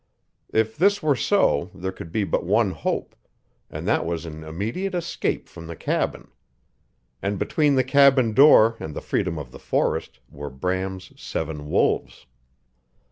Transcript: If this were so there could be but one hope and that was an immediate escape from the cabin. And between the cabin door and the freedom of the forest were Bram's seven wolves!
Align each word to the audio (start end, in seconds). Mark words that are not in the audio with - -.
If 0.51 0.77
this 0.77 1.03
were 1.03 1.15
so 1.15 1.69
there 1.75 1.91
could 1.91 2.11
be 2.11 2.23
but 2.23 2.43
one 2.43 2.71
hope 2.71 3.15
and 3.69 3.87
that 3.87 4.03
was 4.03 4.25
an 4.25 4.43
immediate 4.43 4.95
escape 4.95 5.47
from 5.47 5.67
the 5.67 5.75
cabin. 5.75 6.29
And 7.21 7.37
between 7.37 7.75
the 7.75 7.83
cabin 7.83 8.33
door 8.33 8.77
and 8.79 8.95
the 8.95 8.99
freedom 9.01 9.37
of 9.37 9.51
the 9.51 9.59
forest 9.59 10.19
were 10.31 10.49
Bram's 10.49 11.11
seven 11.21 11.69
wolves! 11.69 12.25